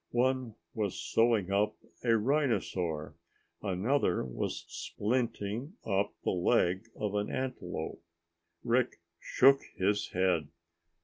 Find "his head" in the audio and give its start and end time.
9.77-10.47